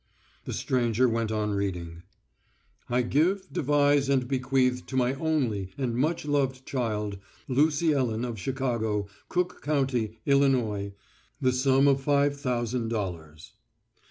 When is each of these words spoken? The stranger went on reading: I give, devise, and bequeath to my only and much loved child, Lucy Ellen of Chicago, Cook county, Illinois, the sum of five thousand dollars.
The 0.45 0.53
stranger 0.53 1.07
went 1.07 1.31
on 1.31 1.51
reading: 1.51 2.01
I 2.89 3.03
give, 3.03 3.47
devise, 3.53 4.09
and 4.09 4.27
bequeath 4.27 4.87
to 4.87 4.95
my 4.97 5.13
only 5.13 5.73
and 5.77 5.95
much 5.95 6.25
loved 6.25 6.65
child, 6.65 7.19
Lucy 7.47 7.93
Ellen 7.93 8.25
of 8.25 8.39
Chicago, 8.39 9.05
Cook 9.29 9.61
county, 9.61 10.17
Illinois, 10.25 10.95
the 11.39 11.51
sum 11.51 11.87
of 11.87 12.01
five 12.01 12.35
thousand 12.35 12.87
dollars. 12.87 13.51